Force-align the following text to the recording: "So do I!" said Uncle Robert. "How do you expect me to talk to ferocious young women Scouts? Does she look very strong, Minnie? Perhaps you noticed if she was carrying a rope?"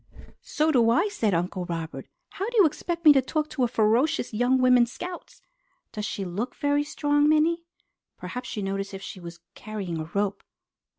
"So 0.41 0.71
do 0.71 0.89
I!" 0.89 1.09
said 1.09 1.35
Uncle 1.35 1.65
Robert. 1.65 2.07
"How 2.29 2.49
do 2.49 2.57
you 2.57 2.65
expect 2.65 3.05
me 3.05 3.13
to 3.13 3.21
talk 3.21 3.51
to 3.51 3.67
ferocious 3.67 4.33
young 4.33 4.59
women 4.59 4.87
Scouts? 4.87 5.43
Does 5.91 6.05
she 6.07 6.25
look 6.25 6.55
very 6.55 6.83
strong, 6.83 7.29
Minnie? 7.29 7.65
Perhaps 8.17 8.57
you 8.57 8.63
noticed 8.63 8.95
if 8.95 9.03
she 9.03 9.19
was 9.19 9.41
carrying 9.53 9.99
a 9.99 10.05
rope?" 10.15 10.41